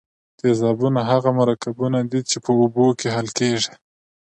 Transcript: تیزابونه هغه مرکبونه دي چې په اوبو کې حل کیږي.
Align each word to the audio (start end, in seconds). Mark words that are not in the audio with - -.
تیزابونه 0.39 1.01
هغه 1.11 1.29
مرکبونه 1.39 1.99
دي 2.11 2.21
چې 2.29 2.37
په 2.45 2.51
اوبو 2.59 2.85
کې 2.99 3.07
حل 3.15 3.27
کیږي. 3.37 3.73